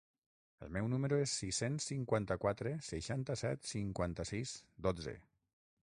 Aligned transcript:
El 0.67 0.71
meu 0.77 0.87
número 0.93 1.19
és 1.25 1.33
sis-cents 1.41 1.85
cinquanta-quatre 1.91 2.73
seixanta-set 2.89 3.71
cinquanta-sis 3.77 4.57
dotze. 4.89 5.19